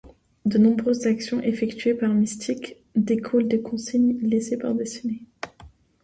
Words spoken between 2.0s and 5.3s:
Mystique découlent de consignes laissées par Destinée.